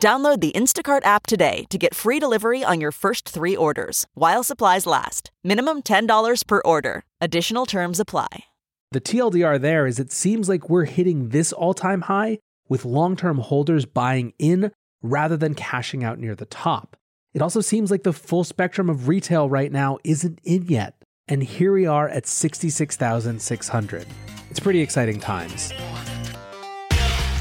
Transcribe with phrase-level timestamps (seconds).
[0.00, 4.44] Download the Instacart app today to get free delivery on your first three orders while
[4.44, 5.30] supplies last.
[5.44, 7.02] Minimum $10 per order.
[7.20, 8.44] Additional terms apply.
[8.92, 13.16] The TLDR there is it seems like we're hitting this all time high with long
[13.16, 14.70] term holders buying in
[15.02, 16.96] rather than cashing out near the top.
[17.34, 20.94] It also seems like the full spectrum of retail right now isn't in yet.
[21.26, 24.06] And here we are at 66,600.
[24.48, 25.72] It's pretty exciting times.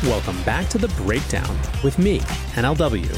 [0.04, 2.20] Welcome back to The Breakdown with me,
[2.54, 3.10] NLW.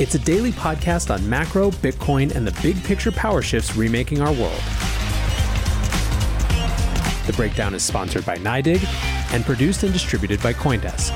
[0.00, 4.32] It's a daily podcast on macro, Bitcoin, and the big picture power shifts remaking our
[4.32, 4.58] world.
[7.26, 8.82] The Breakdown is sponsored by NYDIG
[9.34, 11.12] and produced and distributed by Coindesk.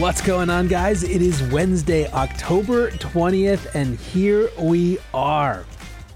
[0.00, 1.04] What's going on, guys?
[1.04, 5.64] It is Wednesday, October 20th, and here we are.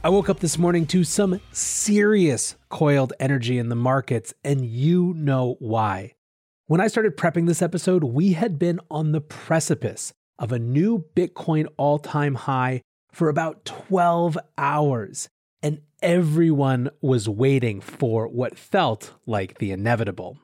[0.04, 5.14] I woke up this morning to some serious coiled energy in the markets, and you
[5.16, 6.14] know why.
[6.66, 11.04] When I started prepping this episode, we had been on the precipice of a new
[11.14, 15.28] Bitcoin all time high for about 12 hours,
[15.62, 20.36] and everyone was waiting for what felt like the inevitable.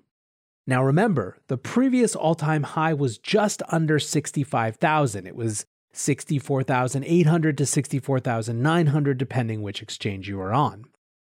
[0.68, 5.26] Now remember, the previous all time high was just under 65,000.
[5.26, 5.66] It was
[5.98, 10.84] 64,800 to 64,900, depending which exchange you are on.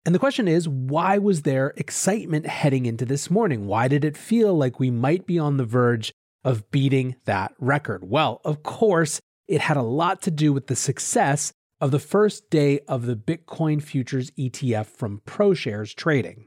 [0.05, 3.67] And the question is, why was there excitement heading into this morning?
[3.67, 6.13] Why did it feel like we might be on the verge
[6.45, 8.09] of beating that record?
[8.09, 12.49] Well, of course, it had a lot to do with the success of the first
[12.51, 16.47] day of the Bitcoin Futures ETF from ProShares trading.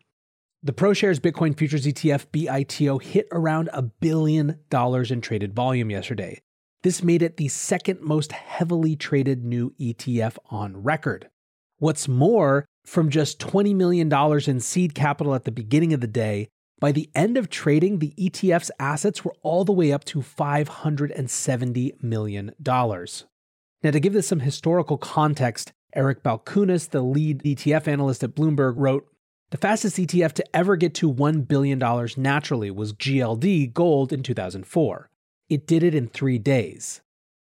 [0.64, 6.42] The ProShares Bitcoin Futures ETF BITO hit around a billion dollars in traded volume yesterday.
[6.86, 11.32] This made it the second most heavily traded new ETF on record.
[11.80, 14.08] What's more, from just $20 million
[14.48, 16.48] in seed capital at the beginning of the day,
[16.80, 22.04] by the end of trading, the ETF's assets were all the way up to $570
[22.04, 22.52] million.
[22.64, 28.76] Now, to give this some historical context, Eric Balchunas, the lead ETF analyst at Bloomberg,
[28.78, 29.08] wrote
[29.50, 31.80] The fastest ETF to ever get to $1 billion
[32.16, 35.10] naturally was GLD Gold in 2004.
[35.50, 37.02] It did it in three days.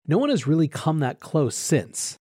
[0.06, 2.16] No one has really come that close since.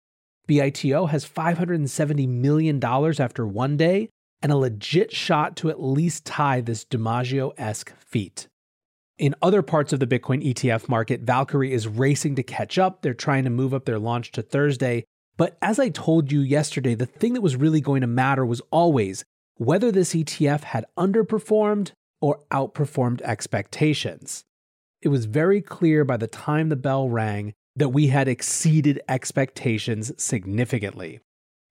[0.46, 4.08] BITO has $570 million after one day
[4.42, 8.48] and a legit shot to at least tie this DiMaggio esque feat.
[9.18, 13.02] In other parts of the Bitcoin ETF market, Valkyrie is racing to catch up.
[13.02, 15.04] They're trying to move up their launch to Thursday.
[15.36, 18.62] But as I told you yesterday, the thing that was really going to matter was
[18.70, 19.24] always
[19.56, 24.44] whether this ETF had underperformed or outperformed expectations
[25.02, 30.12] it was very clear by the time the bell rang that we had exceeded expectations
[30.22, 31.20] significantly.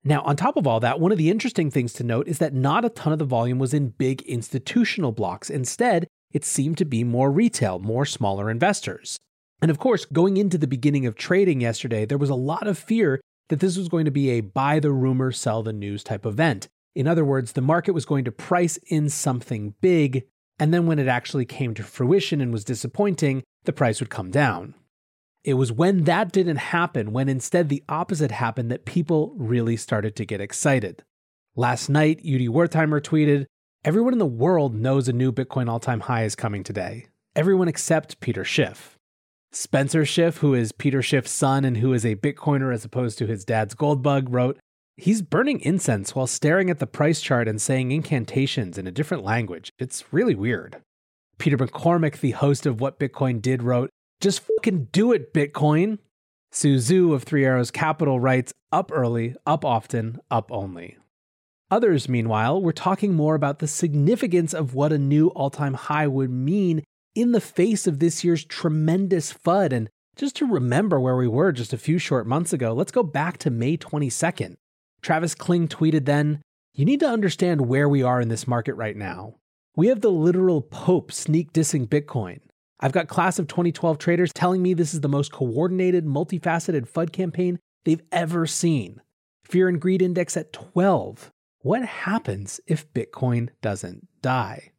[0.04, 2.54] Now, on top of all that, one of the interesting things to note is that
[2.54, 5.50] not a ton of the volume was in big institutional blocks.
[5.50, 9.18] Instead, it seemed to be more retail, more smaller investors.
[9.62, 12.78] And of course, going into the beginning of trading yesterday, there was a lot of
[12.78, 13.20] fear
[13.50, 16.68] that this was going to be a buy the rumor, sell the news type event.
[16.96, 20.26] In other words, the market was going to price in something big
[20.60, 24.32] and then when it actually came to fruition and was disappointing, the price would come
[24.32, 24.76] down.
[25.44, 30.16] It was when that didn't happen, when instead the opposite happened, that people really started
[30.16, 31.04] to get excited.
[31.56, 33.46] Last night, Udi Wertheimer tweeted,
[33.84, 37.06] Everyone in the world knows a new Bitcoin all time high is coming today.
[37.36, 38.98] Everyone except Peter Schiff.
[39.52, 43.28] Spencer Schiff, who is Peter Schiff's son and who is a Bitcoiner as opposed to
[43.28, 44.58] his dad's gold bug, wrote,
[44.98, 49.26] He's burning incense while staring at the price chart and saying incantations in a different
[49.26, 49.74] language.
[49.78, 50.82] It's really weird.
[51.38, 53.90] Peter McCormack, the host of What Bitcoin Did, wrote,
[54.22, 56.00] Just fucking do it, Bitcoin.
[56.54, 60.98] Su Zhu of Three Arrows Capital writes, Up early, up often, up only.
[61.70, 66.08] Others, meanwhile, were talking more about the significance of what a new all time high
[66.08, 71.18] would mean in the face of this year's tremendous FUD and Just to remember where
[71.18, 74.56] we were just a few short months ago, let's go back to May 22nd.
[75.06, 76.42] Travis Kling tweeted then,
[76.74, 79.36] You need to understand where we are in this market right now.
[79.76, 82.40] We have the literal Pope sneak dissing Bitcoin.
[82.80, 87.12] I've got class of 2012 traders telling me this is the most coordinated, multifaceted FUD
[87.14, 89.00] campaign they've ever seen.
[89.44, 91.30] Fear and greed index at 12.
[91.60, 94.72] What happens if Bitcoin doesn't die?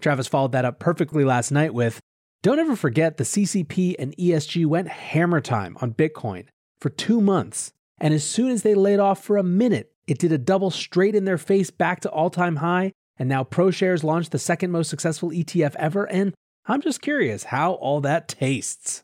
[0.00, 2.00] Travis followed that up perfectly last night with
[2.40, 6.46] Don't ever forget the CCP and ESG went hammer time on Bitcoin
[6.80, 7.74] for two months.
[8.00, 11.14] And as soon as they laid off for a minute, it did a double straight
[11.14, 12.92] in their face back to all time high.
[13.18, 16.04] And now ProShares launched the second most successful ETF ever.
[16.04, 16.34] And
[16.66, 19.02] I'm just curious how all that tastes.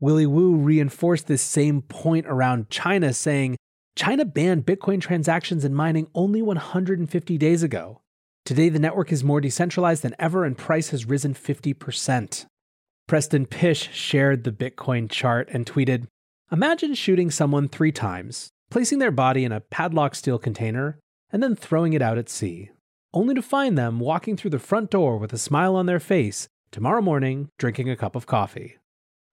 [0.00, 3.56] Willy Woo reinforced this same point around China, saying
[3.96, 8.00] China banned Bitcoin transactions and mining only 150 days ago.
[8.44, 12.44] Today, the network is more decentralized than ever and price has risen 50%.
[13.06, 16.06] Preston Pysh shared the Bitcoin chart and tweeted
[16.54, 21.00] Imagine shooting someone three times, placing their body in a padlocked steel container,
[21.32, 22.70] and then throwing it out at sea,
[23.12, 26.46] only to find them walking through the front door with a smile on their face
[26.70, 28.76] tomorrow morning drinking a cup of coffee.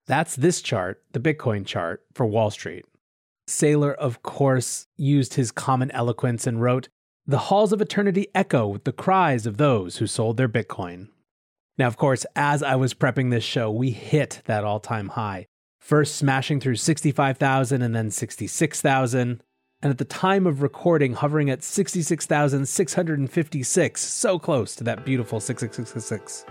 [0.08, 2.84] That's this chart, the Bitcoin chart, for Wall Street.
[3.48, 6.88] Saylor, of course, used his common eloquence and wrote,
[7.24, 11.06] The halls of eternity echo with the cries of those who sold their Bitcoin.
[11.78, 15.46] Now, of course, as I was prepping this show, we hit that all time high,
[15.82, 19.42] first smashing through 65,000 and then 66,000.
[19.82, 26.44] And at the time of recording, hovering at 66,656, so close to that beautiful 6666.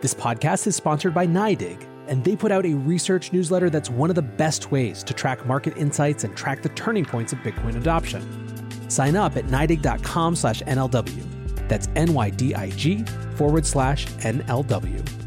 [0.00, 4.10] This podcast is sponsored by NYDIG, and they put out a research newsletter that's one
[4.10, 7.76] of the best ways to track market insights and track the turning points of Bitcoin
[7.76, 8.90] adoption.
[8.90, 11.31] Sign up at NYDIG.com slash NLW.
[11.68, 13.04] That's N-Y-D-I-G
[13.36, 15.22] forward slash NLW.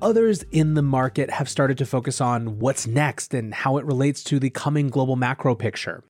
[0.00, 4.22] Others in the market have started to focus on what's next and how it relates
[4.24, 6.04] to the coming global macro picture.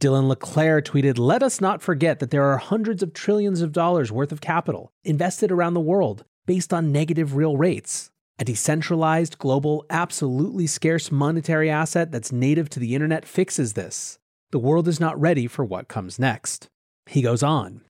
[0.00, 4.12] Dylan LeClaire tweeted, Let us not forget that there are hundreds of trillions of dollars
[4.12, 8.10] worth of capital invested around the world based on negative real rates.
[8.38, 14.18] A decentralized, global, absolutely scarce monetary asset that's native to the internet fixes this.
[14.52, 16.68] The world is not ready for what comes next.
[17.06, 17.80] He goes on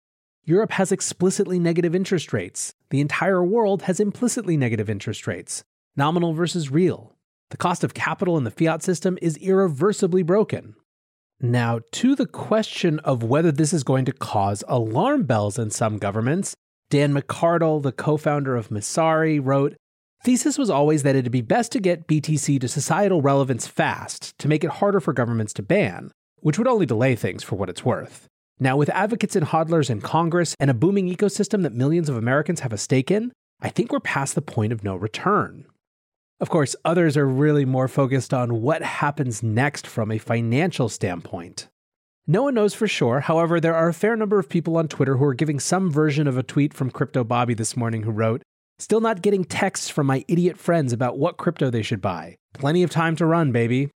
[0.44, 2.72] Europe has explicitly negative interest rates.
[2.90, 5.64] The entire world has implicitly negative interest rates,
[5.96, 7.16] nominal versus real.
[7.50, 10.76] The cost of capital in the fiat system is irreversibly broken.
[11.40, 15.98] Now, to the question of whether this is going to cause alarm bells in some
[15.98, 16.54] governments,
[16.90, 19.74] Dan McArdle, the co founder of Messari, wrote
[20.24, 24.46] Thesis was always that it'd be best to get BTC to societal relevance fast to
[24.46, 26.12] make it harder for governments to ban,
[26.42, 28.28] which would only delay things for what it's worth.
[28.60, 32.60] Now, with advocates and hodlers in Congress and a booming ecosystem that millions of Americans
[32.60, 35.64] have a stake in, I think we're past the point of no return.
[36.40, 41.68] Of course, others are really more focused on what happens next from a financial standpoint.
[42.26, 45.16] No one knows for sure, however, there are a fair number of people on Twitter
[45.16, 48.42] who are giving some version of a tweet from Crypto Bobby this morning who wrote,
[48.78, 52.36] Still not getting texts from my idiot friends about what crypto they should buy.
[52.54, 53.90] Plenty of time to run, baby.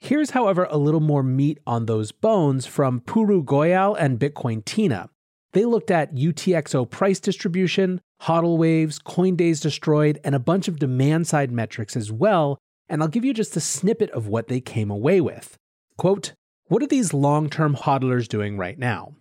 [0.00, 5.08] Here's, however, a little more meat on those bones from Puru Goyal and Bitcoin Tina.
[5.52, 10.78] They looked at UTXO price distribution, hodl waves, coin days destroyed, and a bunch of
[10.78, 14.60] demand side metrics as well, and I'll give you just a snippet of what they
[14.60, 15.56] came away with.
[15.96, 16.34] Quote,
[16.68, 19.14] what are these long term hodlers doing right now?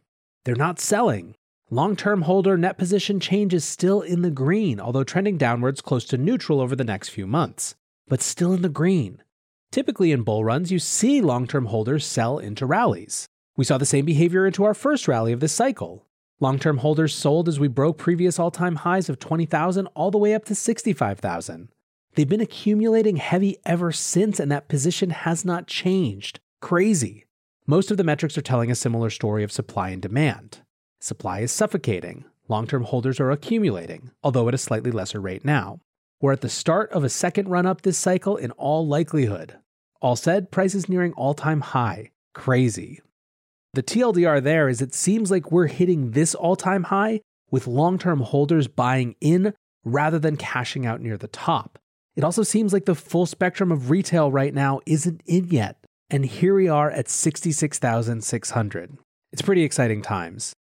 [0.44, 1.36] They're not selling.
[1.70, 6.06] Long term holder net position change is still in the green, although trending downwards close
[6.06, 7.76] to neutral over the next few months,
[8.08, 9.22] but still in the green.
[9.76, 13.28] Typically in bull runs, you see long term holders sell into rallies.
[13.58, 16.08] We saw the same behavior into our first rally of this cycle.
[16.40, 20.18] Long term holders sold as we broke previous all time highs of 20,000 all the
[20.18, 21.68] way up to 65,000.
[22.14, 26.40] They've been accumulating heavy ever since, and that position has not changed.
[26.62, 27.26] Crazy.
[27.68, 30.62] Most of the metrics are telling a similar story of supply and demand.
[31.02, 32.24] Supply is suffocating.
[32.48, 35.82] Long term holders are accumulating, although at a slightly lesser rate now.
[36.22, 39.58] We're at the start of a second run up this cycle in all likelihood.
[40.02, 42.12] All said, prices nearing all time high.
[42.34, 43.02] Crazy.
[43.74, 47.22] The TLDR there is it seems like we're hitting this all time high
[47.52, 51.78] with long term holders buying in rather than cashing out near the top.
[52.16, 55.78] It also seems like the full spectrum of retail right now isn't in yet.
[56.10, 58.98] And here we are at 66,600.
[59.34, 60.54] It's pretty exciting times.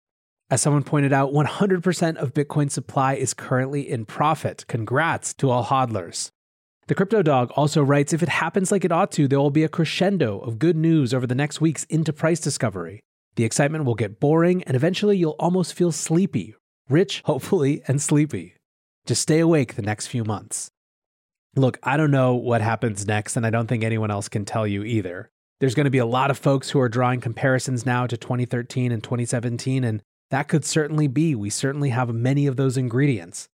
[0.50, 4.66] As someone pointed out, 100% of Bitcoin supply is currently in profit.
[4.68, 6.30] Congrats to all hodlers.
[6.88, 9.64] The Crypto Dog also writes if it happens like it ought to, there will be
[9.64, 13.00] a crescendo of good news over the next weeks into price discovery.
[13.36, 16.56] The excitement will get boring, and eventually you'll almost feel sleepy,
[16.90, 18.56] rich, hopefully, and sleepy.
[19.06, 20.70] Just stay awake the next few months.
[21.56, 24.68] Look, I don't know what happens next, and I don't think anyone else can tell
[24.68, 25.30] you either.
[25.60, 28.92] There's going to be a lot of folks who are drawing comparisons now to 2013
[28.92, 31.34] and 2017, and that could certainly be.
[31.34, 33.48] We certainly have many of those ingredients.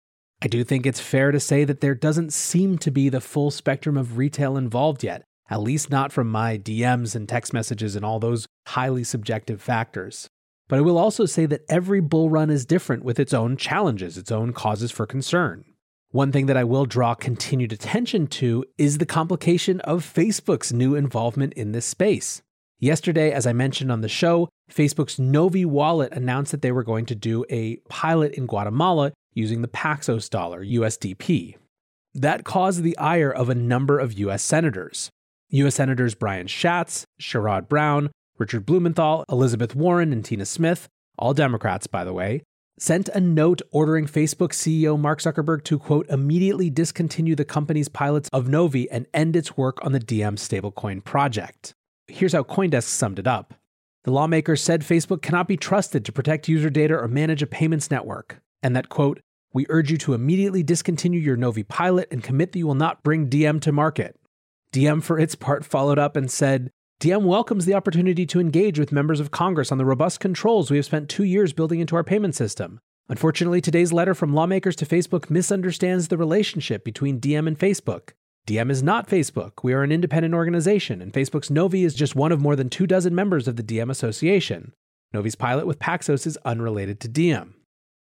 [0.42, 3.50] I do think it's fair to say that there doesn't seem to be the full
[3.50, 8.04] spectrum of retail involved yet, at least not from my DMs and text messages and
[8.04, 10.28] all those highly subjective factors.
[10.68, 14.18] But I will also say that every bull run is different with its own challenges,
[14.18, 15.64] its own causes for concern.
[16.10, 20.94] One thing that I will draw continued attention to is the complication of Facebook's new
[20.94, 22.42] involvement in this space.
[22.78, 27.06] Yesterday, as I mentioned on the show, Facebook's Novi wallet announced that they were going
[27.06, 31.56] to do a pilot in Guatemala using the Paxos dollar, USDP.
[32.14, 35.10] That caused the ire of a number of US senators.
[35.50, 41.86] US Senators Brian Schatz, Sherrod Brown, Richard Blumenthal, Elizabeth Warren, and Tina Smith, all Democrats,
[41.86, 42.42] by the way,
[42.78, 48.28] sent a note ordering Facebook CEO Mark Zuckerberg to, quote, immediately discontinue the company's pilots
[48.32, 51.72] of Novi and end its work on the Diem stablecoin project.
[52.08, 53.54] Here's how Coindesk summed it up.
[54.06, 57.90] The lawmakers said Facebook cannot be trusted to protect user data or manage a payments
[57.90, 59.18] network, and that, quote,
[59.52, 63.02] we urge you to immediately discontinue your Novi pilot and commit that you will not
[63.02, 64.14] bring Diem to market.
[64.70, 66.70] Diem, for its part, followed up and said,
[67.00, 70.76] Diem welcomes the opportunity to engage with members of Congress on the robust controls we
[70.76, 72.78] have spent two years building into our payment system.
[73.08, 78.10] Unfortunately, today's letter from lawmakers to Facebook misunderstands the relationship between Diem and Facebook.
[78.46, 79.64] Diem is not Facebook.
[79.64, 82.86] We are an independent organization, and Facebook's Novi is just one of more than two
[82.86, 84.72] dozen members of the Diem Association.
[85.12, 87.56] Novi's pilot with Paxos is unrelated to Diem.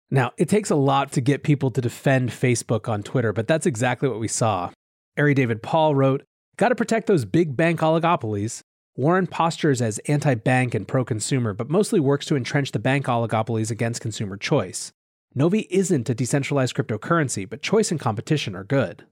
[0.09, 3.65] Now, it takes a lot to get people to defend Facebook on Twitter, but that's
[3.65, 4.71] exactly what we saw.
[5.17, 6.23] Ari David Paul wrote,
[6.55, 8.61] Gotta protect those big bank oligopolies.
[8.95, 13.05] Warren postures as anti bank and pro consumer, but mostly works to entrench the bank
[13.07, 14.93] oligopolies against consumer choice.
[15.35, 19.05] Novi isn't a decentralized cryptocurrency, but choice and competition are good.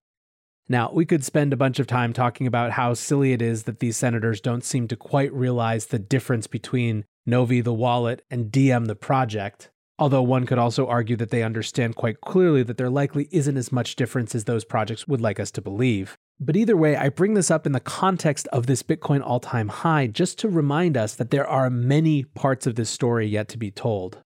[0.71, 3.79] Now, we could spend a bunch of time talking about how silly it is that
[3.79, 8.85] these senators don't seem to quite realize the difference between Novi the wallet and Diem
[8.85, 9.71] the project.
[9.97, 13.71] Although one could also argue that they understand quite clearly that there likely isn't as
[13.71, 16.15] much difference as those projects would like us to believe.
[16.39, 19.67] But either way, I bring this up in the context of this Bitcoin all time
[19.67, 23.57] high just to remind us that there are many parts of this story yet to
[23.57, 24.19] be told.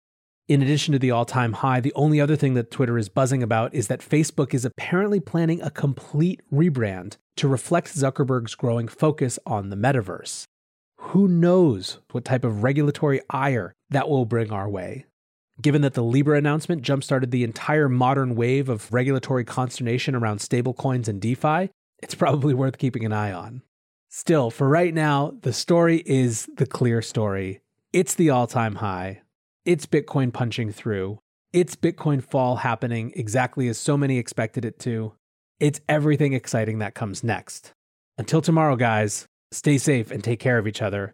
[0.47, 3.41] In addition to the all time high, the only other thing that Twitter is buzzing
[3.43, 9.39] about is that Facebook is apparently planning a complete rebrand to reflect Zuckerberg's growing focus
[9.45, 10.45] on the metaverse.
[10.97, 15.05] Who knows what type of regulatory ire that will bring our way?
[15.61, 21.07] Given that the Libra announcement jumpstarted the entire modern wave of regulatory consternation around stablecoins
[21.07, 21.69] and DeFi,
[22.01, 23.61] it's probably worth keeping an eye on.
[24.09, 27.61] Still, for right now, the story is the clear story.
[27.93, 29.21] It's the all time high.
[29.63, 31.19] It's Bitcoin punching through.
[31.53, 35.13] It's Bitcoin fall happening exactly as so many expected it to.
[35.59, 37.73] It's everything exciting that comes next.
[38.17, 41.13] Until tomorrow, guys, stay safe and take care of each other.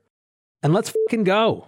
[0.64, 1.68] And let's fucking go.